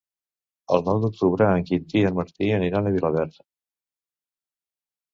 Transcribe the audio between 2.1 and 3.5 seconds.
en Martí aniran a Vilaverd.